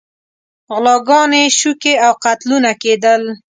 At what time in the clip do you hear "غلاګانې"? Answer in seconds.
0.75-1.43